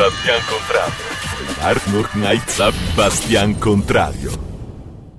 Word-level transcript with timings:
Bastian 0.00 0.40
Contrario. 0.48 1.04
Arnold 1.60 2.08
Knight 2.12 2.94
Bastian 2.94 3.58
Contrario. 3.58 4.30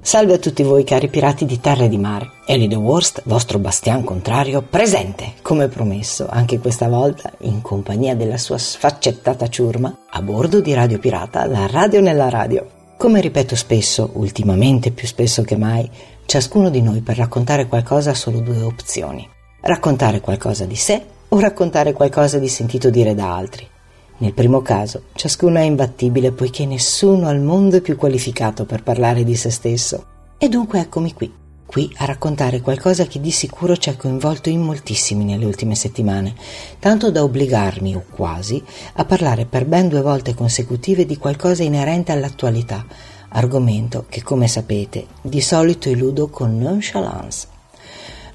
Salve 0.02 0.34
a 0.34 0.38
tutti 0.40 0.64
voi 0.64 0.84
cari 0.84 1.08
pirati 1.08 1.46
di 1.46 1.60
terra 1.60 1.84
e 1.84 1.88
di 1.88 2.00
mare. 2.00 2.32
Eli 2.48 2.68
the 2.68 2.78
Worst, 2.78 3.22
vostro 3.26 3.60
bastian 3.60 4.04
contrario, 4.04 4.64
presente, 4.64 5.34
come 5.44 5.68
promesso, 5.68 6.26
anche 6.28 6.58
questa 6.58 6.90
volta 6.90 7.32
in 7.42 7.62
compagnia 7.62 8.16
della 8.16 8.40
sua 8.40 8.58
sfaccettata 8.58 9.50
ciurma, 9.50 9.96
a 10.10 10.22
bordo 10.24 10.62
di 10.62 10.74
Radio 10.74 10.98
Pirata, 10.98 11.46
la 11.46 11.68
radio 11.68 12.02
nella 12.02 12.30
radio. 12.30 12.66
Come 12.98 13.22
ripeto 13.22 13.56
spesso, 13.56 14.10
ultimamente 14.14 14.90
più 14.90 15.06
spesso 15.06 15.44
che 15.44 15.58
mai, 15.58 15.88
ciascuno 16.26 16.72
di 16.72 16.82
noi 16.82 17.02
per 17.02 17.18
raccontare 17.18 17.68
qualcosa 17.68 18.10
ha 18.10 18.16
solo 18.16 18.40
due 18.40 18.64
opzioni. 18.64 19.30
Raccontare 19.62 20.22
qualcosa 20.22 20.66
di 20.66 20.76
sé 20.76 21.06
o 21.28 21.40
raccontare 21.40 21.94
qualcosa 21.94 22.40
di 22.40 22.48
sentito 22.48 22.90
dire 22.90 23.14
da 23.14 23.36
altri. 23.36 23.71
Nel 24.22 24.34
primo 24.34 24.62
caso, 24.62 25.06
ciascuno 25.14 25.58
è 25.58 25.64
imbattibile 25.64 26.32
poiché 26.32 26.68
nessuno 26.68 27.28
al 27.28 27.42
mondo 27.42 27.78
è 27.78 27.82
più 27.82 27.96
qualificato 27.96 28.66
per 28.66 28.84
parlare 28.84 29.24
di 29.24 29.36
se 29.36 29.50
stesso. 29.50 30.06
E 30.38 30.48
dunque 30.48 30.80
eccomi 30.80 31.12
qui, 31.12 31.34
qui 31.66 31.92
a 31.98 32.06
raccontare 32.06 32.62
qualcosa 32.62 33.08
che 33.08 33.20
di 33.20 33.32
sicuro 33.32 33.76
ci 33.78 33.90
ha 33.90 33.98
coinvolto 33.98 34.50
in 34.50 34.62
moltissimi 34.62 35.24
nelle 35.24 35.46
ultime 35.46 35.74
settimane, 35.74 36.36
tanto 36.78 37.10
da 37.10 37.24
obbligarmi, 37.24 37.96
o 37.96 38.04
quasi, 38.12 38.64
a 38.94 39.06
parlare 39.06 39.46
per 39.46 39.66
ben 39.66 39.88
due 39.88 40.02
volte 40.02 40.36
consecutive 40.36 41.08
di 41.08 41.18
qualcosa 41.18 41.64
inerente 41.64 42.12
all'attualità, 42.12 42.86
argomento 43.30 44.06
che, 44.08 44.22
come 44.22 44.48
sapete, 44.48 45.08
di 45.24 45.42
solito 45.42 45.90
eludo 45.90 46.28
con 46.28 46.60
nonchalance. 46.60 47.48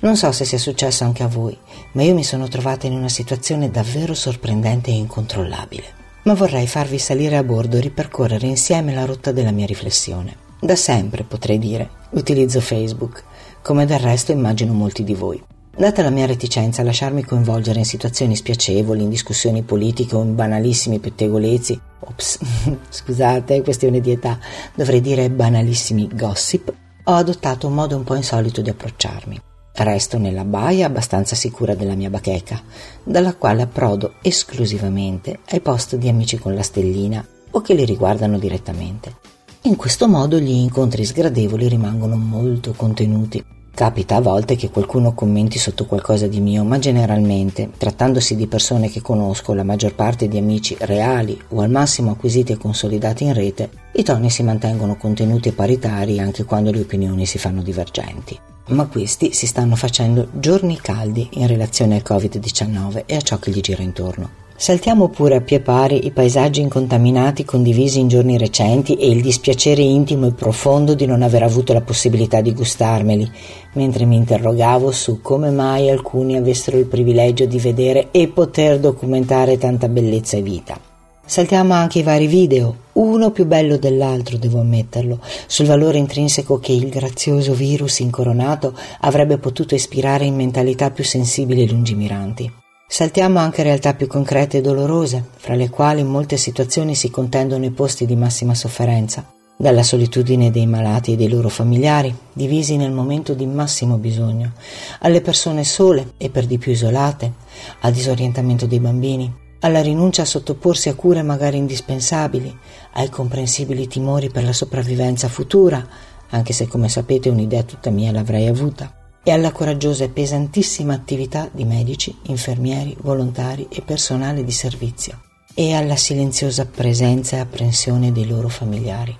Non 0.06 0.16
so 0.16 0.30
se 0.30 0.44
sia 0.44 0.56
successo 0.56 1.02
anche 1.02 1.24
a 1.24 1.26
voi, 1.26 1.58
ma 1.94 2.04
io 2.04 2.14
mi 2.14 2.22
sono 2.22 2.46
trovata 2.46 2.86
in 2.86 2.92
una 2.92 3.08
situazione 3.08 3.72
davvero 3.72 4.14
sorprendente 4.14 4.92
e 4.92 4.94
incontrollabile. 4.94 5.82
Ma 6.22 6.34
vorrei 6.34 6.68
farvi 6.68 7.00
salire 7.00 7.36
a 7.36 7.42
bordo 7.42 7.76
e 7.76 7.80
ripercorrere 7.80 8.46
insieme 8.46 8.94
la 8.94 9.04
rotta 9.04 9.32
della 9.32 9.50
mia 9.50 9.66
riflessione. 9.66 10.36
Da 10.60 10.76
sempre, 10.76 11.24
potrei 11.24 11.58
dire, 11.58 11.90
utilizzo 12.10 12.60
Facebook, 12.60 13.24
come 13.62 13.84
del 13.84 13.98
resto 13.98 14.30
immagino 14.30 14.72
molti 14.74 15.02
di 15.02 15.14
voi. 15.14 15.42
Data 15.76 16.02
la 16.02 16.10
mia 16.10 16.26
reticenza 16.26 16.82
a 16.82 16.84
lasciarmi 16.84 17.24
coinvolgere 17.24 17.80
in 17.80 17.84
situazioni 17.84 18.36
spiacevoli, 18.36 19.02
in 19.02 19.10
discussioni 19.10 19.62
politiche 19.62 20.14
o 20.14 20.22
in 20.22 20.36
banalissimi 20.36 21.00
pettegolezzi, 21.00 21.80
ops, 21.98 22.38
scusate, 22.90 23.60
questione 23.62 23.98
di 23.98 24.12
età, 24.12 24.38
dovrei 24.72 25.00
dire 25.00 25.28
banalissimi 25.30 26.08
gossip, 26.12 26.72
ho 27.02 27.12
adottato 27.12 27.66
un 27.66 27.74
modo 27.74 27.96
un 27.96 28.04
po' 28.04 28.14
insolito 28.14 28.60
di 28.60 28.70
approcciarmi. 28.70 29.40
Resto 29.78 30.16
nella 30.16 30.44
baia 30.44 30.86
abbastanza 30.86 31.34
sicura 31.34 31.74
della 31.74 31.94
mia 31.94 32.08
bacheca, 32.08 32.62
dalla 33.02 33.34
quale 33.34 33.60
approdo 33.60 34.14
esclusivamente 34.22 35.40
ai 35.50 35.60
post 35.60 35.96
di 35.96 36.08
amici 36.08 36.38
con 36.38 36.54
la 36.54 36.62
stellina 36.62 37.24
o 37.50 37.60
che 37.60 37.74
li 37.74 37.84
riguardano 37.84 38.38
direttamente. 38.38 39.14
In 39.62 39.76
questo 39.76 40.08
modo 40.08 40.38
gli 40.38 40.50
incontri 40.50 41.04
sgradevoli 41.04 41.68
rimangono 41.68 42.16
molto 42.16 42.72
contenuti. 42.74 43.44
Capita 43.74 44.16
a 44.16 44.20
volte 44.22 44.56
che 44.56 44.70
qualcuno 44.70 45.12
commenti 45.12 45.58
sotto 45.58 45.84
qualcosa 45.84 46.26
di 46.26 46.40
mio, 46.40 46.64
ma 46.64 46.78
generalmente, 46.78 47.68
trattandosi 47.76 48.34
di 48.34 48.46
persone 48.46 48.88
che 48.88 49.02
conosco, 49.02 49.52
la 49.52 49.64
maggior 49.64 49.94
parte 49.94 50.26
di 50.26 50.38
amici 50.38 50.74
reali 50.80 51.38
o 51.48 51.60
al 51.60 51.68
massimo 51.70 52.12
acquisiti 52.12 52.52
e 52.52 52.56
consolidati 52.56 53.24
in 53.24 53.34
rete, 53.34 53.68
i 53.92 54.02
toni 54.02 54.30
si 54.30 54.42
mantengono 54.42 54.96
contenuti 54.96 55.50
e 55.50 55.52
paritari 55.52 56.18
anche 56.18 56.44
quando 56.44 56.70
le 56.70 56.80
opinioni 56.80 57.26
si 57.26 57.36
fanno 57.36 57.60
divergenti 57.60 58.54
ma 58.68 58.86
questi 58.86 59.32
si 59.32 59.46
stanno 59.46 59.76
facendo 59.76 60.28
giorni 60.32 60.78
caldi 60.80 61.28
in 61.32 61.46
relazione 61.46 61.96
al 61.96 62.04
Covid-19 62.06 63.04
e 63.06 63.16
a 63.16 63.20
ciò 63.20 63.38
che 63.38 63.50
gli 63.50 63.60
gira 63.60 63.82
intorno. 63.82 64.44
Saltiamo 64.58 65.08
pure 65.10 65.36
a 65.36 65.40
pie 65.42 65.60
pari 65.60 66.06
i 66.06 66.12
paesaggi 66.12 66.62
incontaminati 66.62 67.44
condivisi 67.44 68.00
in 68.00 68.08
giorni 68.08 68.38
recenti 68.38 68.94
e 68.94 69.10
il 69.10 69.20
dispiacere 69.20 69.82
intimo 69.82 70.28
e 70.28 70.32
profondo 70.32 70.94
di 70.94 71.04
non 71.04 71.20
aver 71.20 71.42
avuto 71.42 71.74
la 71.74 71.82
possibilità 71.82 72.40
di 72.40 72.54
gustarmeli, 72.54 73.30
mentre 73.74 74.06
mi 74.06 74.16
interrogavo 74.16 74.90
su 74.92 75.20
come 75.20 75.50
mai 75.50 75.90
alcuni 75.90 76.36
avessero 76.36 76.78
il 76.78 76.86
privilegio 76.86 77.44
di 77.44 77.58
vedere 77.58 78.08
e 78.12 78.28
poter 78.28 78.80
documentare 78.80 79.58
tanta 79.58 79.88
bellezza 79.88 80.38
e 80.38 80.42
vita. 80.42 80.80
Saltiamo 81.22 81.74
anche 81.74 81.98
i 81.98 82.02
vari 82.02 82.26
video, 82.26 82.84
uno 82.96 83.30
più 83.30 83.46
bello 83.46 83.76
dell'altro, 83.76 84.38
devo 84.38 84.60
ammetterlo, 84.60 85.20
sul 85.46 85.66
valore 85.66 85.98
intrinseco 85.98 86.58
che 86.58 86.72
il 86.72 86.88
grazioso 86.88 87.52
virus 87.52 87.98
incoronato 87.98 88.74
avrebbe 89.00 89.38
potuto 89.38 89.74
ispirare 89.74 90.24
in 90.24 90.34
mentalità 90.34 90.90
più 90.90 91.04
sensibili 91.04 91.62
e 91.62 91.68
lungimiranti. 91.68 92.52
Saltiamo 92.88 93.38
anche 93.38 93.62
realtà 93.62 93.94
più 93.94 94.06
concrete 94.06 94.58
e 94.58 94.60
dolorose, 94.60 95.22
fra 95.36 95.54
le 95.54 95.68
quali 95.68 96.00
in 96.00 96.06
molte 96.06 96.36
situazioni 96.36 96.94
si 96.94 97.10
contendono 97.10 97.64
i 97.64 97.70
posti 97.70 98.06
di 98.06 98.14
massima 98.14 98.54
sofferenza, 98.54 99.26
dalla 99.56 99.82
solitudine 99.82 100.50
dei 100.50 100.66
malati 100.66 101.12
e 101.12 101.16
dei 101.16 101.28
loro 101.28 101.48
familiari, 101.48 102.14
divisi 102.32 102.76
nel 102.76 102.92
momento 102.92 103.34
di 103.34 103.44
massimo 103.44 103.98
bisogno, 103.98 104.52
alle 105.00 105.20
persone 105.20 105.64
sole 105.64 106.12
e 106.16 106.30
per 106.30 106.46
di 106.46 106.58
più 106.58 106.72
isolate, 106.72 107.32
al 107.80 107.92
disorientamento 107.92 108.66
dei 108.66 108.80
bambini, 108.80 109.44
alla 109.66 109.82
rinuncia 109.82 110.22
a 110.22 110.26
sottoporsi 110.26 110.88
a 110.88 110.94
cure 110.94 111.22
magari 111.22 111.56
indispensabili, 111.56 112.56
ai 112.92 113.10
comprensibili 113.10 113.88
timori 113.88 114.30
per 114.30 114.44
la 114.44 114.52
sopravvivenza 114.52 115.26
futura, 115.26 115.84
anche 116.30 116.52
se 116.52 116.68
come 116.68 116.88
sapete 116.88 117.28
un'idea 117.28 117.64
tutta 117.64 117.90
mia 117.90 118.12
l'avrei 118.12 118.46
avuta, 118.46 118.94
e 119.24 119.32
alla 119.32 119.50
coraggiosa 119.50 120.04
e 120.04 120.08
pesantissima 120.08 120.94
attività 120.94 121.50
di 121.52 121.64
medici, 121.64 122.16
infermieri, 122.26 122.96
volontari 123.00 123.66
e 123.68 123.82
personale 123.82 124.44
di 124.44 124.52
servizio, 124.52 125.20
e 125.52 125.74
alla 125.74 125.96
silenziosa 125.96 126.66
presenza 126.66 127.34
e 127.34 127.40
apprensione 127.40 128.12
dei 128.12 128.28
loro 128.28 128.48
familiari, 128.48 129.16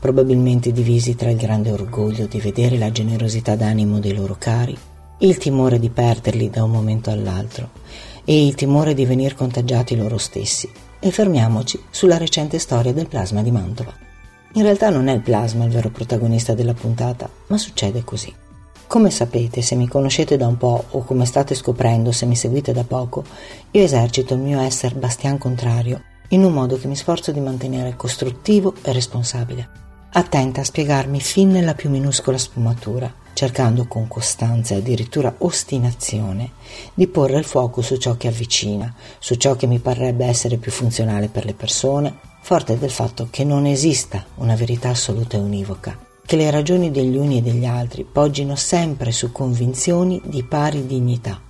probabilmente 0.00 0.72
divisi 0.72 1.14
tra 1.14 1.28
il 1.28 1.36
grande 1.36 1.70
orgoglio 1.72 2.24
di 2.24 2.40
vedere 2.40 2.78
la 2.78 2.90
generosità 2.90 3.54
d'animo 3.54 3.98
dei 3.98 4.14
loro 4.14 4.36
cari, 4.38 4.74
il 5.18 5.36
timore 5.36 5.78
di 5.78 5.90
perderli 5.90 6.48
da 6.48 6.64
un 6.64 6.70
momento 6.70 7.10
all'altro, 7.10 7.70
e 8.30 8.44
il 8.44 8.54
timore 8.54 8.92
di 8.92 9.06
venir 9.06 9.34
contagiati 9.34 9.96
loro 9.96 10.18
stessi. 10.18 10.70
E 11.00 11.10
fermiamoci 11.10 11.80
sulla 11.88 12.18
recente 12.18 12.58
storia 12.58 12.92
del 12.92 13.08
plasma 13.08 13.40
di 13.40 13.50
Mantova. 13.50 13.94
In 14.52 14.64
realtà 14.64 14.90
non 14.90 15.08
è 15.08 15.14
il 15.14 15.22
plasma 15.22 15.64
il 15.64 15.70
vero 15.70 15.88
protagonista 15.88 16.52
della 16.52 16.74
puntata, 16.74 17.26
ma 17.46 17.56
succede 17.56 18.04
così. 18.04 18.30
Come 18.86 19.08
sapete, 19.08 19.62
se 19.62 19.76
mi 19.76 19.88
conoscete 19.88 20.36
da 20.36 20.46
un 20.46 20.58
po' 20.58 20.84
o 20.90 21.04
come 21.04 21.24
state 21.24 21.54
scoprendo 21.54 22.12
se 22.12 22.26
mi 22.26 22.36
seguite 22.36 22.74
da 22.74 22.84
poco, 22.84 23.24
io 23.70 23.82
esercito 23.82 24.34
il 24.34 24.40
mio 24.40 24.60
essere 24.60 24.96
bastian 24.96 25.38
contrario 25.38 26.02
in 26.28 26.44
un 26.44 26.52
modo 26.52 26.76
che 26.76 26.86
mi 26.86 26.96
sforzo 26.96 27.32
di 27.32 27.40
mantenere 27.40 27.96
costruttivo 27.96 28.74
e 28.82 28.92
responsabile, 28.92 29.68
attenta 30.12 30.60
a 30.60 30.64
spiegarmi 30.64 31.18
fin 31.20 31.48
nella 31.48 31.72
più 31.72 31.88
minuscola 31.88 32.36
sfumatura 32.36 33.10
cercando 33.38 33.86
con 33.86 34.08
costanza 34.08 34.74
e 34.74 34.78
addirittura 34.78 35.32
ostinazione 35.38 36.50
di 36.92 37.06
porre 37.06 37.38
il 37.38 37.44
fuoco 37.44 37.82
su 37.82 37.96
ciò 37.96 38.16
che 38.16 38.26
avvicina, 38.26 38.92
su 39.20 39.36
ciò 39.36 39.54
che 39.54 39.68
mi 39.68 39.78
parrebbe 39.78 40.26
essere 40.26 40.56
più 40.56 40.72
funzionale 40.72 41.28
per 41.28 41.44
le 41.44 41.54
persone, 41.54 42.18
forte 42.42 42.76
del 42.76 42.90
fatto 42.90 43.28
che 43.30 43.44
non 43.44 43.64
esista 43.64 44.24
una 44.38 44.56
verità 44.56 44.88
assoluta 44.88 45.36
e 45.36 45.40
univoca, 45.40 45.96
che 46.26 46.34
le 46.34 46.50
ragioni 46.50 46.90
degli 46.90 47.16
uni 47.16 47.38
e 47.38 47.42
degli 47.42 47.64
altri 47.64 48.02
poggino 48.02 48.56
sempre 48.56 49.12
su 49.12 49.30
convinzioni 49.30 50.20
di 50.24 50.42
pari 50.42 50.84
dignità, 50.84 51.40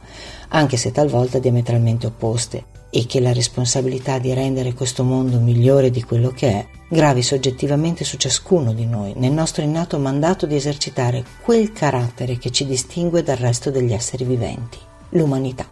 anche 0.49 0.77
se 0.77 0.93
talvolta 0.93 1.39
diametralmente 1.39 2.07
opposte, 2.07 2.65
e 2.91 3.07
che 3.07 3.21
la 3.21 3.33
responsabilità 3.33 4.19
di 4.19 4.33
rendere 4.33 4.73
questo 4.73 5.05
mondo 5.05 5.39
migliore 5.39 5.91
di 5.91 6.03
quello 6.03 6.31
che 6.31 6.49
è 6.49 6.67
gravi 6.89 7.23
soggettivamente 7.23 8.03
su 8.03 8.17
ciascuno 8.17 8.73
di 8.73 8.87
noi, 8.87 9.13
nel 9.17 9.33
nostro 9.33 9.63
innato 9.63 9.99
mandato 9.99 10.47
di 10.47 10.57
esercitare 10.57 11.23
quel 11.43 11.73
carattere 11.73 12.39
che 12.39 12.51
ci 12.51 12.65
distingue 12.67 13.23
dal 13.23 13.37
resto 13.37 13.71
degli 13.71 13.93
esseri 13.93 14.25
viventi, 14.25 14.79
l'umanità. 15.11 15.69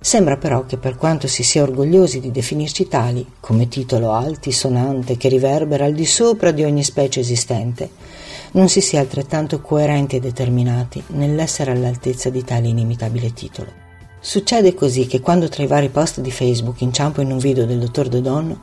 Sembra 0.00 0.36
però 0.36 0.66
che 0.66 0.76
per 0.76 0.96
quanto 0.96 1.26
si 1.26 1.42
sia 1.42 1.62
orgogliosi 1.62 2.20
di 2.20 2.30
definirci 2.30 2.88
tali, 2.88 3.26
come 3.40 3.68
titolo 3.68 4.12
altisonante 4.12 5.16
che 5.16 5.28
riverbera 5.28 5.86
al 5.86 5.94
di 5.94 6.04
sopra 6.04 6.50
di 6.50 6.62
ogni 6.62 6.82
specie 6.82 7.20
esistente, 7.20 7.90
non 8.52 8.68
si 8.68 8.80
sia 8.80 9.00
altrettanto 9.00 9.60
coerenti 9.60 10.16
e 10.16 10.20
determinati 10.20 11.02
nell'essere 11.08 11.72
all'altezza 11.72 12.28
di 12.28 12.44
tale 12.44 12.68
inimitabile 12.68 13.32
titolo. 13.32 13.83
Succede 14.26 14.72
così 14.72 15.06
che 15.06 15.20
quando 15.20 15.50
tra 15.50 15.62
i 15.62 15.66
vari 15.66 15.90
post 15.90 16.22
di 16.22 16.30
Facebook 16.30 16.80
inciampo 16.80 17.20
in 17.20 17.30
un 17.30 17.36
video 17.36 17.66
del 17.66 17.78
dottor 17.78 18.08
Dodon, 18.08 18.58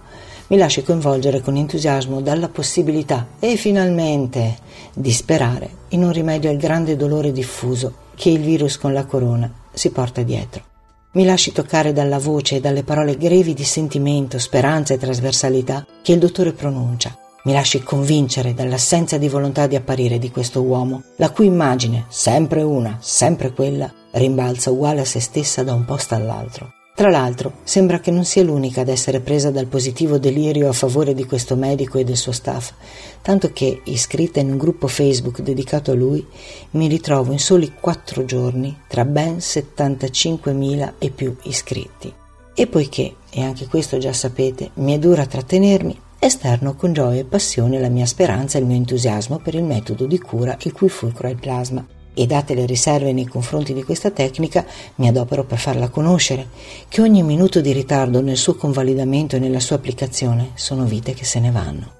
mi 0.47 0.57
lascio 0.57 0.81
coinvolgere 0.81 1.41
con 1.41 1.55
entusiasmo 1.55 2.19
dalla 2.19 2.49
possibilità, 2.49 3.27
e 3.39 3.55
finalmente, 3.57 4.57
di 4.95 5.11
sperare 5.11 5.69
in 5.89 6.03
un 6.03 6.11
rimedio 6.11 6.49
al 6.49 6.57
grande 6.57 6.95
dolore 6.95 7.31
diffuso 7.31 7.93
che 8.15 8.31
il 8.31 8.39
virus 8.39 8.79
con 8.79 8.91
la 8.91 9.05
corona 9.05 9.53
si 9.71 9.91
porta 9.91 10.23
dietro. 10.23 10.63
Mi 11.11 11.25
lasci 11.25 11.51
toccare 11.51 11.93
dalla 11.93 12.17
voce 12.17 12.55
e 12.55 12.59
dalle 12.59 12.81
parole 12.81 13.15
grevi 13.15 13.53
di 13.53 13.63
sentimento, 13.63 14.39
speranza 14.39 14.95
e 14.95 14.97
trasversalità 14.97 15.85
che 16.01 16.13
il 16.13 16.17
dottore 16.17 16.53
pronuncia. 16.53 17.15
Mi 17.43 17.53
lasci 17.53 17.83
convincere 17.83 18.55
dall'assenza 18.55 19.19
di 19.19 19.29
volontà 19.29 19.67
di 19.67 19.75
apparire 19.75 20.17
di 20.17 20.31
questo 20.31 20.63
uomo, 20.63 21.03
la 21.17 21.29
cui 21.29 21.45
immagine, 21.45 22.05
sempre 22.09 22.63
una, 22.63 22.97
sempre 22.99 23.53
quella, 23.53 23.93
rimbalza 24.11 24.71
uguale 24.71 25.01
a 25.01 25.05
se 25.05 25.19
stessa 25.19 25.63
da 25.63 25.73
un 25.73 25.85
posto 25.85 26.15
all'altro, 26.15 26.73
Tra 26.93 27.09
l'altro, 27.09 27.53
sembra 27.63 27.99
che 27.99 28.11
non 28.11 28.25
sia 28.25 28.43
l'unica 28.43 28.81
ad 28.81 28.89
essere 28.89 29.21
presa 29.21 29.49
dal 29.49 29.65
positivo 29.65 30.19
delirio 30.19 30.69
a 30.69 30.73
favore 30.73 31.15
di 31.15 31.25
questo 31.25 31.55
medico 31.55 31.97
e 31.97 32.03
del 32.03 32.17
suo 32.17 32.31
staff, 32.31 32.73
tanto 33.21 33.51
che, 33.53 33.81
iscritta 33.85 34.39
in 34.39 34.51
un 34.51 34.57
gruppo 34.57 34.87
Facebook 34.87 35.41
dedicato 35.41 35.91
a 35.91 35.95
lui, 35.95 36.23
mi 36.71 36.87
ritrovo 36.87 37.31
in 37.31 37.39
soli 37.39 37.73
quattro 37.79 38.25
giorni 38.25 38.77
tra 38.87 39.05
ben 39.05 39.37
75.000 39.37 40.93
e 40.99 41.09
più 41.09 41.35
iscritti. 41.43 42.13
E 42.53 42.67
poiché, 42.67 43.15
e 43.31 43.41
anche 43.41 43.67
questo 43.67 43.97
già 43.97 44.13
sapete, 44.13 44.71
mi 44.75 44.93
è 44.93 44.99
dura 44.99 45.25
trattenermi, 45.25 45.99
esterno 46.19 46.75
con 46.75 46.93
gioia 46.93 47.21
e 47.21 47.25
passione 47.25 47.79
la 47.79 47.89
mia 47.89 48.05
speranza 48.05 48.57
e 48.57 48.61
il 48.61 48.67
mio 48.67 48.75
entusiasmo 48.75 49.39
per 49.39 49.55
il 49.55 49.63
metodo 49.63 50.05
di 50.05 50.19
cura 50.19 50.55
il 50.61 50.73
cui 50.73 50.89
fulcro 50.89 51.27
è 51.27 51.31
il 51.31 51.39
plasma 51.39 51.83
e 52.13 52.25
date 52.25 52.53
le 52.53 52.65
riserve 52.65 53.13
nei 53.13 53.25
confronti 53.25 53.73
di 53.73 53.83
questa 53.83 54.11
tecnica, 54.11 54.65
mi 54.95 55.07
adopero 55.07 55.43
per 55.43 55.57
farla 55.57 55.89
conoscere, 55.89 56.47
che 56.87 57.01
ogni 57.01 57.23
minuto 57.23 57.61
di 57.61 57.71
ritardo 57.71 58.21
nel 58.21 58.37
suo 58.37 58.55
convalidamento 58.55 59.35
e 59.35 59.39
nella 59.39 59.59
sua 59.59 59.77
applicazione 59.77 60.51
sono 60.55 60.85
vite 60.85 61.13
che 61.13 61.25
se 61.25 61.39
ne 61.39 61.51
vanno. 61.51 61.93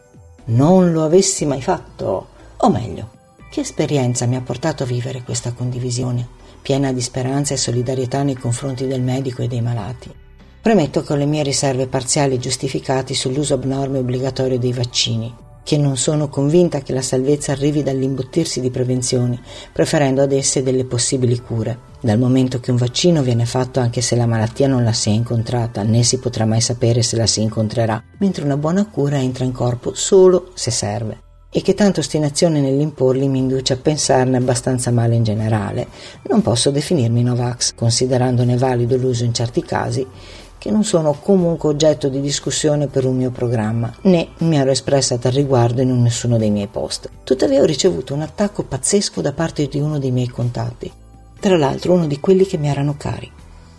Non 0.46 0.92
lo 0.92 1.04
avessi 1.04 1.46
mai 1.46 1.62
fatto, 1.62 2.28
o 2.58 2.70
meglio, 2.70 3.10
che 3.50 3.62
esperienza 3.62 4.26
mi 4.26 4.36
ha 4.36 4.42
portato 4.42 4.84
a 4.84 4.88
vivere 4.88 5.24
questa 5.24 5.54
condivisione, 5.54 6.28
piena 6.62 6.92
di 6.92 7.02
speranza 7.02 7.54
e 7.54 7.58
solidarietà 7.58 8.24
nei 8.24 8.36
confronti 8.36 8.88
del 8.88 9.02
medico 9.02 9.42
e 9.42 9.48
dei 9.48 9.62
malati. 9.62 10.12
Premetto 10.62 11.02
che 11.02 11.14
ho 11.14 11.16
le 11.16 11.26
mie 11.26 11.44
riserve 11.44 11.88
parziali 11.88 12.38
giustificate 12.38 13.14
sull'uso 13.14 13.56
abnorme 13.56 13.98
e 13.98 14.02
obbligatorio 14.02 14.60
dei 14.60 14.74
vaccini, 14.74 15.34
che 15.64 15.78
non 15.78 15.98
sono 15.98 16.28
convinta 16.28 16.82
che 16.82 16.94
la 16.94 17.02
salvezza 17.02 17.52
arrivi 17.52 17.84
dall'imbottirsi 17.84 18.62
di 18.62 18.72
prevenzioni, 18.72 19.40
preferendo 19.72 20.22
ad 20.22 20.32
esse 20.32 20.64
delle 20.64 20.86
possibili 20.86 21.40
cure. 21.40 21.90
Dal 22.02 22.18
momento 22.18 22.60
che 22.60 22.72
un 22.72 22.78
vaccino 22.78 23.22
viene 23.22 23.46
fatto 23.46 23.80
anche 23.80 24.02
se 24.02 24.16
la 24.16 24.26
malattia 24.26 24.68
non 24.68 24.84
la 24.84 24.94
si 24.94 25.10
è 25.10 25.14
incontrata, 25.14 25.84
né 25.84 26.04
si 26.04 26.18
potrà 26.18 26.46
mai 26.46 26.62
sapere 26.62 27.04
se 27.04 27.16
la 27.16 27.28
si 27.28 27.42
incontrerà, 27.42 28.02
mentre 28.18 28.44
una 28.44 28.58
buona 28.58 28.88
cura 28.88 29.20
entra 29.20 29.44
in 29.44 29.52
corpo 29.52 29.94
solo 29.94 30.52
se 30.56 30.72
serve. 30.72 31.20
E 31.54 31.62
che 31.62 31.74
tanta 31.74 32.00
ostinazione 32.00 32.62
nell'imporli 32.62 33.28
mi 33.28 33.40
induce 33.40 33.74
a 33.74 33.78
pensarne 33.78 34.38
abbastanza 34.38 34.90
male 34.90 35.16
in 35.16 35.24
generale, 35.24 35.88
non 36.30 36.42
posso 36.42 36.72
definirmi 36.72 37.24
Novax, 37.24 37.74
considerandone 37.76 38.56
valido 38.56 38.96
l'uso 38.96 39.26
in 39.26 39.34
certi 39.34 39.62
casi, 39.62 40.08
che 40.62 40.70
non 40.70 40.84
sono 40.84 41.14
comunque 41.14 41.70
oggetto 41.70 42.08
di 42.08 42.22
discussione 42.22 42.86
per 42.86 43.06
un 43.06 43.16
mio 43.16 43.32
programma, 43.32 43.92
né 44.02 44.28
mi 44.42 44.58
ero 44.58 44.70
espressa 44.70 45.18
tal 45.18 45.32
riguardo 45.32 45.82
in 45.82 46.00
nessuno 46.00 46.38
dei 46.38 46.52
miei 46.52 46.68
post. 46.68 47.10
Tuttavia 47.24 47.62
ho 47.62 47.66
ricevuto 47.66 48.14
un 48.14 48.22
attacco 48.22 48.62
pazzesco 48.62 49.22
da 49.22 49.34
parte 49.34 49.66
di 49.68 49.80
uno 49.80 49.98
dei 49.98 50.12
miei 50.12 50.28
contatti, 50.28 50.92
tra 51.40 51.58
l'altro 51.58 51.94
uno 51.94 52.06
di 52.06 52.20
quelli 52.20 52.46
che 52.46 52.60
mi 52.60 52.68
erano 52.68 52.94
cari. 52.96 53.32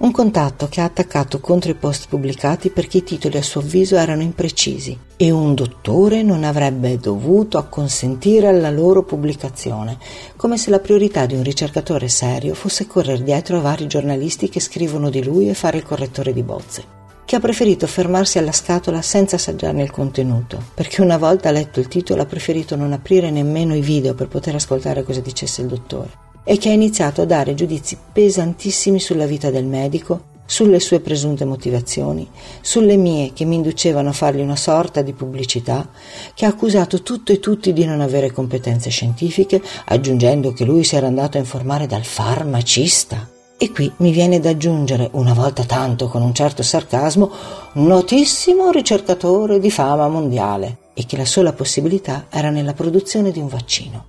Un 0.02 0.10
contatto 0.10 0.66
che 0.68 0.80
ha 0.80 0.84
attaccato 0.84 1.38
contro 1.38 1.70
i 1.70 1.76
post 1.76 2.08
pubblicati 2.08 2.70
perché 2.70 2.98
i 2.98 3.04
titoli 3.04 3.36
a 3.36 3.42
suo 3.42 3.60
avviso 3.60 3.94
erano 3.94 4.22
imprecisi 4.22 4.98
e 5.16 5.30
un 5.30 5.54
dottore 5.54 6.24
non 6.24 6.42
avrebbe 6.42 6.98
dovuto 6.98 7.56
acconsentire 7.56 8.48
alla 8.48 8.70
loro 8.70 9.04
pubblicazione, 9.04 9.96
come 10.34 10.58
se 10.58 10.70
la 10.70 10.80
priorità 10.80 11.24
di 11.26 11.36
un 11.36 11.44
ricercatore 11.44 12.08
serio 12.08 12.54
fosse 12.54 12.88
correre 12.88 13.22
dietro 13.22 13.58
a 13.58 13.60
vari 13.60 13.86
giornalisti 13.86 14.48
che 14.48 14.58
scrivono 14.58 15.08
di 15.08 15.22
lui 15.22 15.48
e 15.48 15.54
fare 15.54 15.76
il 15.76 15.84
correttore 15.84 16.32
di 16.32 16.42
bozze 16.42 17.00
che 17.24 17.36
ha 17.36 17.40
preferito 17.40 17.86
fermarsi 17.86 18.38
alla 18.38 18.50
scatola 18.50 19.00
senza 19.00 19.36
assaggiarne 19.36 19.84
il 19.84 19.92
contenuto, 19.92 20.60
perché 20.74 21.00
una 21.00 21.16
volta 21.16 21.52
letto 21.52 21.78
il 21.78 21.88
titolo 21.88 22.22
ha 22.22 22.26
preferito 22.26 22.74
non 22.74 22.92
aprire 22.92 23.30
nemmeno 23.30 23.74
i 23.76 23.80
video 23.80 24.14
per 24.14 24.26
poter 24.26 24.56
ascoltare 24.56 25.04
cosa 25.04 25.20
dicesse 25.20 25.62
il 25.62 25.68
dottore 25.68 26.30
e 26.44 26.58
che 26.58 26.70
ha 26.70 26.72
iniziato 26.72 27.22
a 27.22 27.26
dare 27.26 27.54
giudizi 27.54 27.96
pesantissimi 28.12 28.98
sulla 28.98 29.26
vita 29.26 29.50
del 29.50 29.64
medico, 29.64 30.30
sulle 30.44 30.80
sue 30.80 31.00
presunte 31.00 31.44
motivazioni, 31.44 32.28
sulle 32.60 32.96
mie 32.96 33.32
che 33.32 33.44
mi 33.44 33.54
inducevano 33.54 34.10
a 34.10 34.12
fargli 34.12 34.40
una 34.40 34.56
sorta 34.56 35.00
di 35.00 35.14
pubblicità, 35.14 35.88
che 36.34 36.44
ha 36.44 36.48
accusato 36.48 37.02
tutto 37.02 37.32
e 37.32 37.40
tutti 37.40 37.72
di 37.72 37.84
non 37.84 38.00
avere 38.00 38.32
competenze 38.32 38.90
scientifiche, 38.90 39.62
aggiungendo 39.86 40.52
che 40.52 40.64
lui 40.64 40.84
si 40.84 40.96
era 40.96 41.06
andato 41.06 41.38
a 41.38 41.40
informare 41.40 41.86
dal 41.86 42.04
farmacista. 42.04 43.30
E 43.56 43.70
qui 43.70 43.90
mi 43.98 44.10
viene 44.10 44.40
da 44.40 44.50
aggiungere, 44.50 45.08
una 45.12 45.32
volta 45.32 45.62
tanto 45.64 46.08
con 46.08 46.20
un 46.20 46.34
certo 46.34 46.62
sarcasmo, 46.62 47.30
notissimo 47.74 48.70
ricercatore 48.70 49.58
di 49.60 49.70
fama 49.70 50.08
mondiale, 50.08 50.78
e 50.94 51.06
che 51.06 51.16
la 51.16 51.24
sola 51.24 51.52
possibilità 51.52 52.26
era 52.28 52.50
nella 52.50 52.74
produzione 52.74 53.30
di 53.30 53.38
un 53.38 53.46
vaccino. 53.46 54.04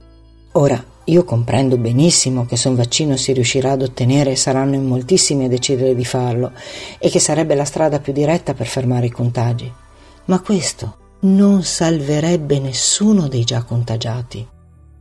Ora, 0.54 0.84
io 1.06 1.26
comprendo 1.26 1.78
benissimo 1.78 2.46
che 2.46 2.56
se 2.56 2.70
un 2.70 2.76
vaccino 2.76 3.18
si 3.18 3.34
riuscirà 3.34 3.72
ad 3.72 3.82
ottenere 3.82 4.38
saranno 4.38 4.76
in 4.76 4.86
moltissimi 4.86 5.46
a 5.46 5.50
decidere 5.50 5.96
di 5.96 6.06
farlo 6.06 6.52
e 6.98 7.10
che 7.10 7.20
sarebbe 7.20 7.56
la 7.56 7.66
strada 7.66 8.00
più 8.00 8.14
diretta 8.14 8.54
per 8.54 8.68
fermare 8.68 9.08
i 9.08 9.12
contagi, 9.12 9.70
ma 10.26 10.40
questo 10.40 10.98
non 11.22 11.64
salverebbe 11.64 12.60
nessuno 12.60 13.28
dei 13.28 13.44
già 13.44 13.64
contagiati. 13.64 14.48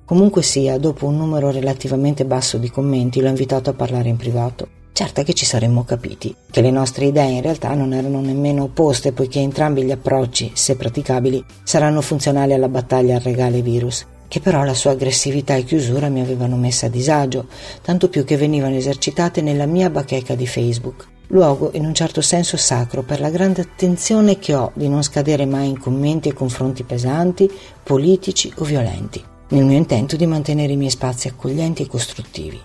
Comunque 0.04 0.42
sia, 0.42 0.76
dopo 0.78 1.06
un 1.06 1.16
numero 1.16 1.50
relativamente 1.50 2.24
basso 2.24 2.58
di 2.58 2.68
commenti 2.68 3.20
l'ho 3.20 3.28
invitato 3.28 3.70
a 3.70 3.74
parlare 3.74 4.08
in 4.08 4.16
privato. 4.16 4.68
Certa 4.92 5.22
che 5.22 5.32
ci 5.32 5.46
saremmo 5.46 5.84
capiti, 5.84 6.34
che 6.50 6.60
le 6.60 6.70
nostre 6.70 7.06
idee 7.06 7.30
in 7.30 7.42
realtà 7.42 7.72
non 7.74 7.94
erano 7.94 8.20
nemmeno 8.20 8.64
opposte, 8.64 9.12
poiché 9.12 9.38
entrambi 9.38 9.84
gli 9.84 9.90
approcci, 9.90 10.50
se 10.54 10.76
praticabili, 10.76 11.42
saranno 11.62 12.02
funzionali 12.02 12.52
alla 12.52 12.68
battaglia 12.68 13.16
al 13.16 13.22
regale 13.22 13.62
virus 13.62 14.06
che 14.32 14.40
però 14.40 14.64
la 14.64 14.72
sua 14.72 14.92
aggressività 14.92 15.56
e 15.56 15.64
chiusura 15.64 16.08
mi 16.08 16.22
avevano 16.22 16.56
messa 16.56 16.86
a 16.86 16.88
disagio, 16.88 17.48
tanto 17.82 18.08
più 18.08 18.24
che 18.24 18.38
venivano 18.38 18.74
esercitate 18.74 19.42
nella 19.42 19.66
mia 19.66 19.90
bacheca 19.90 20.34
di 20.34 20.46
Facebook, 20.46 21.06
luogo 21.26 21.68
in 21.74 21.84
un 21.84 21.92
certo 21.92 22.22
senso 22.22 22.56
sacro 22.56 23.02
per 23.02 23.20
la 23.20 23.28
grande 23.28 23.60
attenzione 23.60 24.38
che 24.38 24.54
ho 24.54 24.72
di 24.72 24.88
non 24.88 25.02
scadere 25.02 25.44
mai 25.44 25.68
in 25.68 25.78
commenti 25.78 26.30
e 26.30 26.32
confronti 26.32 26.82
pesanti, 26.82 27.46
politici 27.82 28.50
o 28.56 28.64
violenti, 28.64 29.22
nel 29.48 29.66
mio 29.66 29.76
intento 29.76 30.16
di 30.16 30.24
mantenere 30.24 30.72
i 30.72 30.78
miei 30.78 30.88
spazi 30.88 31.28
accoglienti 31.28 31.82
e 31.82 31.86
costruttivi. 31.86 32.58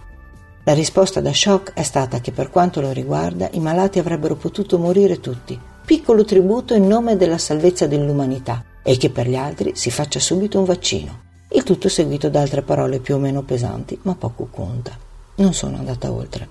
La 0.64 0.74
risposta 0.74 1.20
da 1.20 1.34
shock 1.34 1.74
è 1.74 1.84
stata 1.84 2.22
che 2.22 2.32
per 2.32 2.50
quanto 2.50 2.80
lo 2.80 2.94
riguarda 2.94 3.50
i 3.52 3.60
malati 3.60 4.00
avrebbero 4.00 4.36
potuto 4.36 4.78
morire 4.78 5.20
tutti, 5.20 5.60
piccolo 5.86 6.24
tributo 6.24 6.74
in 6.76 6.88
nome 6.88 7.18
della 7.18 7.38
salvezza 7.38 7.88
dell'umanità, 7.88 8.64
e 8.82 8.96
che 8.96 9.10
per 9.10 9.28
gli 9.28 9.36
altri 9.36 9.74
si 9.76 9.92
faccia 9.92 10.22
subito 10.22 10.60
un 10.60 10.64
vaccino. 10.64 11.26
Il 11.50 11.64
tutto 11.64 11.88
seguito 11.88 12.30
da 12.30 12.42
altre 12.42 12.62
parole 12.62 13.00
più 13.00 13.16
o 13.16 13.20
meno 13.20 13.42
pesanti, 13.42 13.98
ma 14.02 14.16
poco 14.16 14.48
conta. 14.52 14.98
Non 15.36 15.54
sono 15.54 15.78
andata 15.78 16.12
oltre. 16.12 16.48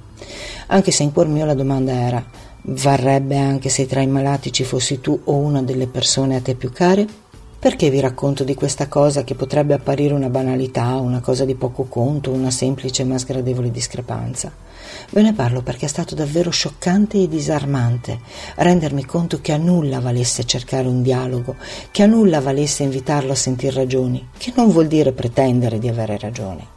Anche 0.69 0.91
se 0.91 1.03
in 1.03 1.13
cuor 1.13 1.27
mio 1.27 1.45
la 1.45 1.55
domanda 1.55 1.93
era: 1.93 2.25
varrebbe 2.63 3.37
anche 3.37 3.69
se 3.69 3.87
tra 3.87 4.01
i 4.01 4.07
malati 4.07 4.53
ci 4.53 4.65
fossi 4.65 5.01
tu 5.01 5.21
o 5.25 5.35
una 5.35 5.63
delle 5.63 5.87
persone 5.87 6.37
a 6.37 6.41
te 6.41 6.55
più 6.55 6.73
care? 6.73 7.07
Perché 7.59 7.89
vi 7.89 8.01
racconto 8.01 8.45
di 8.45 8.55
questa 8.55 8.87
cosa 8.87 9.25
che 9.25 9.35
potrebbe 9.35 9.73
apparire 9.73 10.13
una 10.13 10.29
banalità, 10.29 10.97
una 10.97 11.21
cosa 11.21 11.47
di 11.47 11.55
poco 11.55 11.85
conto, 11.85 12.31
una 12.31 12.51
semplice 12.51 13.03
ma 13.03 13.17
sgradevole 13.17 13.71
discrepanza? 13.71 14.53
Ve 15.11 15.23
ne 15.23 15.33
parlo 15.33 15.63
perché 15.63 15.87
è 15.87 15.89
stato 15.89 16.15
davvero 16.15 16.51
scioccante 16.51 17.19
e 17.19 17.29
disarmante 17.29 18.21
rendermi 18.57 19.05
conto 19.07 19.41
che 19.41 19.53
a 19.53 19.57
nulla 19.57 20.01
valesse 20.01 20.45
cercare 20.45 20.87
un 20.87 21.03
dialogo, 21.03 21.57
che 21.91 22.03
a 22.03 22.07
nulla 22.07 22.41
valesse 22.41 22.83
invitarlo 22.83 23.33
a 23.33 23.37
sentir 23.37 23.73
ragioni, 23.73 24.29
che 24.37 24.53
non 24.55 24.71
vuol 24.71 24.87
dire 24.87 25.13
pretendere 25.13 25.79
di 25.79 25.89
avere 25.89 26.19
ragione. 26.19 26.76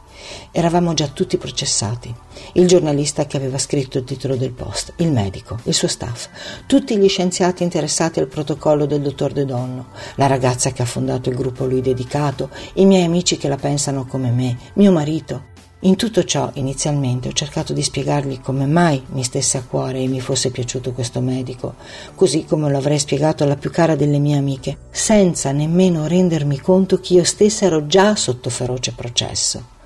Eravamo 0.50 0.94
già 0.94 1.06
tutti 1.08 1.36
processati. 1.36 2.14
Il 2.54 2.66
giornalista 2.66 3.26
che 3.26 3.36
aveva 3.36 3.58
scritto 3.58 3.98
il 3.98 4.04
titolo 4.04 4.36
del 4.36 4.52
post, 4.52 4.94
il 4.96 5.12
medico, 5.12 5.58
il 5.64 5.74
suo 5.74 5.88
staff, 5.88 6.28
tutti 6.66 6.96
gli 6.96 7.08
scienziati 7.08 7.62
interessati 7.62 8.20
al 8.20 8.28
protocollo 8.28 8.86
del 8.86 9.00
dottor 9.00 9.32
De 9.32 9.44
Donno, 9.44 9.88
la 10.16 10.26
ragazza 10.26 10.72
che 10.72 10.82
ha 10.82 10.86
fondato 10.86 11.28
il 11.28 11.36
gruppo 11.36 11.66
lui 11.66 11.80
dedicato, 11.80 12.50
i 12.74 12.86
miei 12.86 13.04
amici 13.04 13.36
che 13.36 13.48
la 13.48 13.56
pensano 13.56 14.06
come 14.06 14.30
me, 14.30 14.56
mio 14.74 14.92
marito, 14.92 15.48
in 15.84 15.96
tutto 15.96 16.24
ciò, 16.24 16.50
inizialmente, 16.54 17.28
ho 17.28 17.32
cercato 17.32 17.72
di 17.72 17.82
spiegargli 17.82 18.38
come 18.42 18.66
mai 18.66 19.02
mi 19.12 19.22
stesse 19.22 19.56
a 19.56 19.62
cuore 19.62 20.00
e 20.00 20.08
mi 20.08 20.20
fosse 20.20 20.50
piaciuto 20.50 20.92
questo 20.92 21.22
medico, 21.22 21.76
così 22.14 22.44
come 22.44 22.70
lo 22.70 22.76
avrei 22.76 22.98
spiegato 22.98 23.44
alla 23.44 23.56
più 23.56 23.70
cara 23.70 23.96
delle 23.96 24.18
mie 24.18 24.36
amiche, 24.36 24.76
senza 24.90 25.52
nemmeno 25.52 26.06
rendermi 26.06 26.60
conto 26.60 27.00
che 27.00 27.14
io 27.14 27.24
stessa 27.24 27.64
ero 27.64 27.86
già 27.86 28.14
sotto 28.14 28.50
feroce 28.50 28.92
processo. 28.92 29.78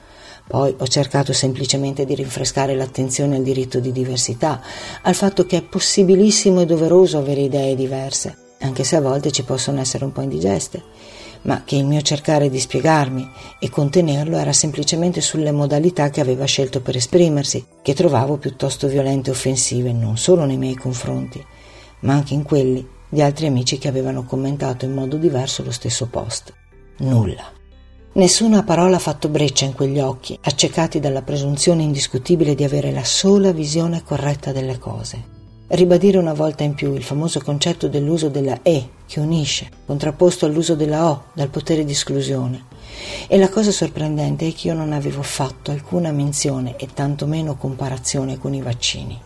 Poi 0.46 0.74
ho 0.78 0.86
cercato 0.86 1.32
semplicemente 1.32 2.04
di 2.04 2.14
rinfrescare 2.14 2.74
l'attenzione 2.74 3.36
al 3.36 3.42
diritto 3.42 3.80
di 3.80 3.92
diversità, 3.92 4.60
al 5.02 5.14
fatto 5.14 5.46
che 5.46 5.58
è 5.58 5.62
possibilissimo 5.62 6.60
e 6.60 6.66
doveroso 6.66 7.18
avere 7.18 7.42
idee 7.42 7.74
diverse, 7.74 8.36
anche 8.60 8.84
se 8.84 8.96
a 8.96 9.00
volte 9.00 9.30
ci 9.30 9.42
possono 9.42 9.80
essere 9.80 10.04
un 10.04 10.12
po' 10.12 10.20
indigeste 10.20 10.82
ma 11.44 11.62
che 11.64 11.76
il 11.76 11.86
mio 11.86 12.00
cercare 12.02 12.50
di 12.50 12.58
spiegarmi 12.58 13.28
e 13.58 13.70
contenerlo 13.70 14.36
era 14.36 14.52
semplicemente 14.52 15.20
sulle 15.20 15.52
modalità 15.52 16.10
che 16.10 16.20
aveva 16.20 16.44
scelto 16.44 16.80
per 16.80 16.96
esprimersi, 16.96 17.64
che 17.82 17.94
trovavo 17.94 18.36
piuttosto 18.36 18.88
violente 18.88 19.30
e 19.30 19.32
offensive 19.32 19.92
non 19.92 20.16
solo 20.16 20.44
nei 20.44 20.56
miei 20.56 20.74
confronti, 20.74 21.44
ma 22.00 22.14
anche 22.14 22.34
in 22.34 22.42
quelli 22.42 22.86
di 23.08 23.22
altri 23.22 23.46
amici 23.46 23.78
che 23.78 23.88
avevano 23.88 24.24
commentato 24.24 24.84
in 24.84 24.92
modo 24.92 25.16
diverso 25.16 25.62
lo 25.62 25.70
stesso 25.70 26.06
post. 26.06 26.52
Nulla. 26.98 27.63
Nessuna 28.16 28.62
parola 28.62 28.94
ha 28.94 29.00
fatto 29.00 29.28
breccia 29.28 29.64
in 29.64 29.74
quegli 29.74 29.98
occhi, 29.98 30.38
accecati 30.40 31.00
dalla 31.00 31.22
presunzione 31.22 31.82
indiscutibile 31.82 32.54
di 32.54 32.62
avere 32.62 32.92
la 32.92 33.02
sola 33.02 33.50
visione 33.50 34.04
corretta 34.04 34.52
delle 34.52 34.78
cose. 34.78 35.20
Ribadire 35.66 36.18
una 36.18 36.32
volta 36.32 36.62
in 36.62 36.74
più 36.74 36.94
il 36.94 37.02
famoso 37.02 37.40
concetto 37.40 37.88
dell'uso 37.88 38.28
della 38.28 38.60
E 38.62 38.88
che 39.04 39.18
unisce, 39.18 39.68
contrapposto 39.84 40.46
all'uso 40.46 40.76
della 40.76 41.10
O 41.10 41.24
dal 41.32 41.48
potere 41.48 41.84
di 41.84 41.90
esclusione. 41.90 42.66
E 43.26 43.36
la 43.36 43.48
cosa 43.48 43.72
sorprendente 43.72 44.46
è 44.46 44.54
che 44.54 44.68
io 44.68 44.74
non 44.74 44.92
avevo 44.92 45.22
fatto 45.22 45.72
alcuna 45.72 46.12
menzione 46.12 46.76
e 46.76 46.86
tantomeno 46.94 47.56
comparazione 47.56 48.38
con 48.38 48.54
i 48.54 48.62
vaccini. 48.62 49.20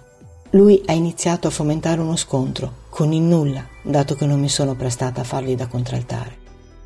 Lui 0.52 0.80
ha 0.86 0.92
iniziato 0.94 1.48
a 1.48 1.50
fomentare 1.50 2.00
uno 2.00 2.16
scontro 2.16 2.72
con 2.88 3.12
il 3.12 3.20
nulla, 3.20 3.66
dato 3.82 4.14
che 4.14 4.24
non 4.24 4.40
mi 4.40 4.48
sono 4.48 4.74
prestata 4.74 5.20
a 5.20 5.24
fargli 5.24 5.54
da 5.54 5.66
contraltare. 5.66 6.36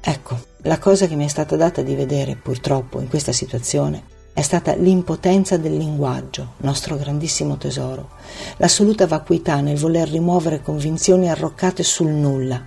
Ecco, 0.00 0.50
la 0.64 0.78
cosa 0.78 1.08
che 1.08 1.16
mi 1.16 1.24
è 1.24 1.28
stata 1.28 1.56
data 1.56 1.82
di 1.82 1.96
vedere 1.96 2.36
purtroppo 2.36 3.00
in 3.00 3.08
questa 3.08 3.32
situazione 3.32 4.04
è 4.32 4.42
stata 4.42 4.74
l'impotenza 4.74 5.56
del 5.56 5.76
linguaggio, 5.76 6.52
nostro 6.58 6.96
grandissimo 6.96 7.56
tesoro, 7.58 8.10
l'assoluta 8.58 9.06
vacuità 9.06 9.60
nel 9.60 9.76
voler 9.76 10.08
rimuovere 10.08 10.62
convinzioni 10.62 11.28
arroccate 11.28 11.82
sul 11.82 12.10
nulla, 12.10 12.64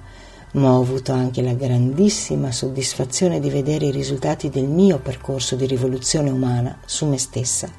ma 0.51 0.73
ho 0.73 0.81
avuto 0.81 1.13
anche 1.13 1.41
la 1.41 1.53
grandissima 1.53 2.51
soddisfazione 2.51 3.39
di 3.39 3.49
vedere 3.49 3.85
i 3.85 3.91
risultati 3.91 4.49
del 4.49 4.67
mio 4.67 4.99
percorso 4.99 5.55
di 5.55 5.65
rivoluzione 5.65 6.29
umana 6.29 6.79
su 6.85 7.05
me 7.05 7.17
stessa. 7.17 7.69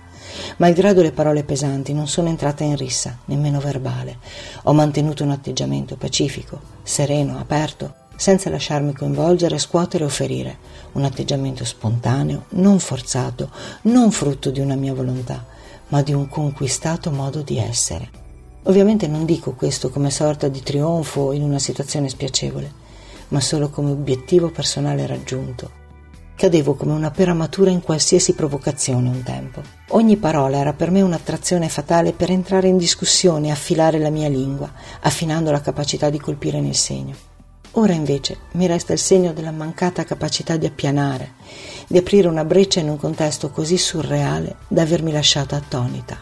Malgrado 0.56 1.02
le 1.02 1.12
parole 1.12 1.44
pesanti, 1.44 1.92
non 1.92 2.08
sono 2.08 2.28
entrata 2.28 2.64
in 2.64 2.76
rissa, 2.76 3.18
nemmeno 3.26 3.60
verbale. 3.60 4.18
Ho 4.64 4.72
mantenuto 4.72 5.22
un 5.24 5.30
atteggiamento 5.30 5.96
pacifico, 5.96 6.60
sereno, 6.82 7.38
aperto, 7.38 8.04
senza 8.16 8.50
lasciarmi 8.50 8.94
coinvolgere, 8.94 9.58
scuotere 9.58 10.04
o 10.04 10.08
ferire, 10.08 10.58
un 10.92 11.04
atteggiamento 11.04 11.64
spontaneo, 11.64 12.46
non 12.50 12.78
forzato, 12.80 13.50
non 13.82 14.10
frutto 14.10 14.50
di 14.50 14.60
una 14.60 14.74
mia 14.74 14.94
volontà, 14.94 15.44
ma 15.88 16.02
di 16.02 16.12
un 16.12 16.28
conquistato 16.28 17.10
modo 17.10 17.42
di 17.42 17.58
essere. 17.58 18.24
Ovviamente 18.64 19.06
non 19.06 19.24
dico 19.24 19.52
questo 19.52 19.90
come 19.90 20.10
sorta 20.10 20.48
di 20.48 20.60
trionfo 20.60 21.32
in 21.32 21.42
una 21.42 21.58
situazione 21.60 22.08
spiacevole, 22.08 22.84
ma 23.28 23.40
solo 23.40 23.68
come 23.68 23.92
obiettivo 23.92 24.50
personale 24.50 25.06
raggiunto. 25.06 25.84
Cadevo 26.36 26.74
come 26.74 26.92
una 26.92 27.10
pera 27.10 27.32
matura 27.32 27.70
in 27.70 27.80
qualsiasi 27.80 28.34
provocazione 28.34 29.08
un 29.08 29.22
tempo. 29.22 29.62
Ogni 29.90 30.16
parola 30.16 30.58
era 30.58 30.74
per 30.74 30.90
me 30.90 31.00
un'attrazione 31.00 31.68
fatale 31.68 32.12
per 32.12 32.30
entrare 32.30 32.68
in 32.68 32.76
discussione 32.76 33.48
e 33.48 33.52
affilare 33.52 33.98
la 33.98 34.10
mia 34.10 34.28
lingua, 34.28 34.70
affinando 35.00 35.50
la 35.50 35.62
capacità 35.62 36.10
di 36.10 36.18
colpire 36.18 36.60
nel 36.60 36.74
segno. 36.74 37.25
Ora 37.78 37.92
invece 37.92 38.38
mi 38.52 38.66
resta 38.66 38.94
il 38.94 38.98
segno 38.98 39.34
della 39.34 39.50
mancata 39.50 40.04
capacità 40.04 40.56
di 40.56 40.64
appianare, 40.64 41.34
di 41.86 41.98
aprire 41.98 42.26
una 42.26 42.44
breccia 42.44 42.80
in 42.80 42.88
un 42.88 42.96
contesto 42.96 43.50
così 43.50 43.76
surreale 43.76 44.56
da 44.66 44.80
avermi 44.80 45.12
lasciata 45.12 45.56
attonita. 45.56 46.18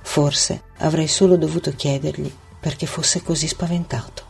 Forse 0.00 0.62
avrei 0.78 1.06
solo 1.06 1.36
dovuto 1.36 1.72
chiedergli 1.72 2.32
perché 2.58 2.86
fosse 2.86 3.22
così 3.22 3.46
spaventato. 3.46 4.27